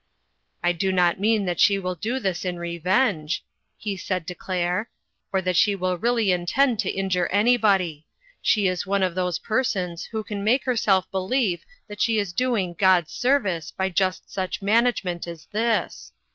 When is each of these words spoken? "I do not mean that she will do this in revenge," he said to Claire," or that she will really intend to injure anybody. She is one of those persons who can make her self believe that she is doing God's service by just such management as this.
"I 0.63 0.71
do 0.71 0.91
not 0.91 1.19
mean 1.19 1.45
that 1.45 1.59
she 1.59 1.77
will 1.77 1.93
do 1.93 2.17
this 2.19 2.43
in 2.43 2.57
revenge," 2.57 3.45
he 3.77 3.95
said 3.95 4.25
to 4.25 4.33
Claire," 4.33 4.89
or 5.31 5.43
that 5.43 5.55
she 5.55 5.75
will 5.75 5.95
really 5.95 6.31
intend 6.31 6.79
to 6.79 6.89
injure 6.89 7.27
anybody. 7.27 8.07
She 8.41 8.67
is 8.67 8.87
one 8.87 9.03
of 9.03 9.13
those 9.13 9.37
persons 9.37 10.05
who 10.05 10.23
can 10.23 10.43
make 10.43 10.63
her 10.65 10.75
self 10.75 11.05
believe 11.11 11.63
that 11.87 12.01
she 12.01 12.17
is 12.17 12.33
doing 12.33 12.73
God's 12.73 13.11
service 13.11 13.69
by 13.69 13.89
just 13.89 14.27
such 14.31 14.59
management 14.59 15.27
as 15.27 15.45
this. 15.51 16.11